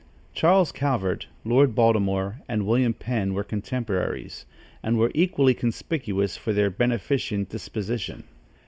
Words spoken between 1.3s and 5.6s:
Lord Baltimore and William Penn were contemporaries, and were equally